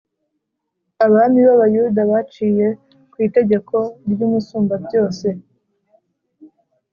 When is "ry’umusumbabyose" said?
4.11-5.27